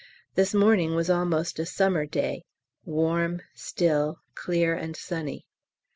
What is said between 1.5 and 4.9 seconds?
a summer day, warm, still, clear